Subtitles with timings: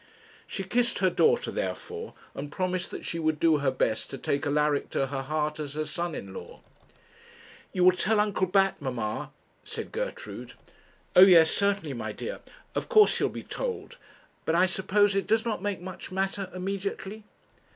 [0.47, 4.47] She kissed her daughter, therefore, and promised that she would do her best to take
[4.47, 6.61] Alaric to her heart as her son in law.
[7.71, 9.29] 'You will tell Uncle Bat, mamma?'
[9.63, 10.53] said Gertrude.
[11.15, 12.39] 'O yes certainly, my dear;
[12.73, 13.97] of course he'll be told.
[14.43, 17.23] But I suppose it does not make much matter, immediately?'